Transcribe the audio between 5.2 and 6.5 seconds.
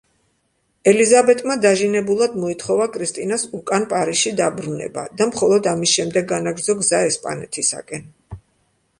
მხოლოდ ამის შემდეგ